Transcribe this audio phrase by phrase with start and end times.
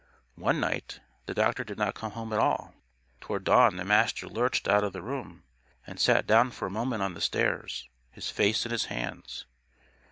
[0.37, 2.73] One night, the doctor did not go home at all.
[3.19, 5.43] Toward dawn the Master lurched out of the room
[5.85, 9.45] and sat down for a moment on the stairs, his face in his hands.